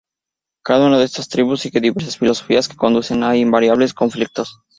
Cada 0.65 0.87
una 0.87 0.97
de 0.97 1.03
estas 1.05 1.29
tribus 1.29 1.61
sigue 1.61 1.79
diversas 1.79 2.17
filosofías 2.17 2.67
que 2.67 2.75
conducen 2.75 3.23
a 3.23 3.37
invariables 3.37 3.93
conflictos. 3.93 4.59